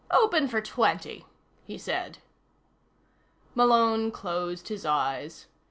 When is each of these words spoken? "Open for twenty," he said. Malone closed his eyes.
"Open 0.09 0.47
for 0.47 0.61
twenty," 0.61 1.27
he 1.63 1.77
said. 1.77 2.17
Malone 3.53 4.09
closed 4.09 4.67
his 4.69 4.83
eyes. 4.83 5.45